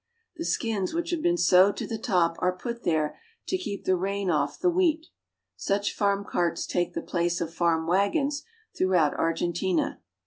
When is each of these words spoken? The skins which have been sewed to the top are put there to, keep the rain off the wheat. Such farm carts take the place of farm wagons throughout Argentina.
The 0.37 0.45
skins 0.45 0.95
which 0.95 1.11
have 1.11 1.21
been 1.21 1.37
sewed 1.37 1.77
to 1.77 1.85
the 1.85 1.99
top 1.99 2.35
are 2.39 2.57
put 2.57 2.81
there 2.81 3.19
to, 3.47 3.55
keep 3.55 3.85
the 3.85 3.95
rain 3.95 4.31
off 4.31 4.57
the 4.59 4.71
wheat. 4.71 5.05
Such 5.55 5.93
farm 5.93 6.25
carts 6.27 6.65
take 6.65 6.93
the 6.95 7.03
place 7.03 7.39
of 7.39 7.53
farm 7.53 7.85
wagons 7.85 8.43
throughout 8.75 9.13
Argentina. 9.13 10.01